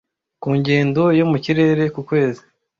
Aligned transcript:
Ku 0.41 0.49
ngendo 0.59 1.03
yo 1.19 1.25
mu 1.31 1.37
kirere 1.43 1.83
ku 1.93 2.01
kwezi, 2.09 2.43